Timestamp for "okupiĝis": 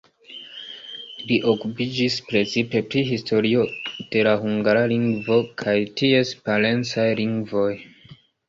1.51-2.15